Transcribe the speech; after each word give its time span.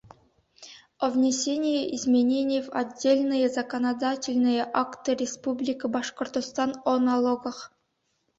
О 0.97 1.11
внесении 1.11 1.95
изменений 1.95 2.63
в 2.63 2.69
отдельные 2.71 3.47
законодательные 3.49 4.63
акты 4.63 5.13
Республики 5.13 5.85
Башкортостан 5.85 6.73
о 6.85 6.97
налогах 6.97 7.71